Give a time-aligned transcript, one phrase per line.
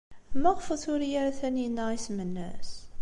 [0.41, 2.71] Maɣef ur turi ara Taninna isem-nnes?